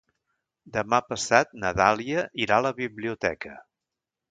Demà 0.77 0.99
passat 1.09 1.53
na 1.65 1.71
Dàlia 1.81 2.25
irà 2.47 2.59
a 2.59 2.67
la 2.69 2.75
biblioteca. 2.83 3.57